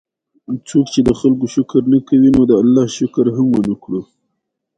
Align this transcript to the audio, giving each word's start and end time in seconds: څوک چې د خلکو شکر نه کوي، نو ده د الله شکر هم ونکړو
څوک 0.67 0.85
چې 0.93 1.01
د 1.07 1.09
خلکو 1.19 1.45
شکر 1.55 1.81
نه 1.93 1.99
کوي، 2.07 2.29
نو 2.35 2.43
ده 2.49 2.55
د 2.57 2.61
الله 2.63 2.85
شکر 2.97 3.25
هم 3.35 3.47
ونکړو 3.55 4.01